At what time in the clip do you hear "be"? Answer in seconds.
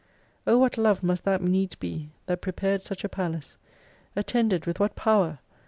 1.75-2.09